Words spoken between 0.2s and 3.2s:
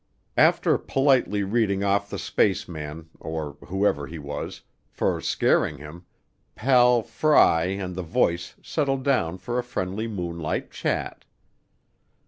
After politely reading off the spaceman,